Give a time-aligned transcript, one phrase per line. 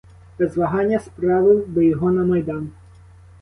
[0.39, 2.69] Без вагання справив би його на майдан.